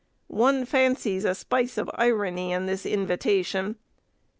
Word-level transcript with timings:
One 0.29 0.65
fancies 0.65 1.25
a 1.25 1.35
spice 1.35 1.77
of 1.77 1.87
irony 1.93 2.51
in 2.53 2.65
this 2.65 2.87
invitation. 2.87 3.75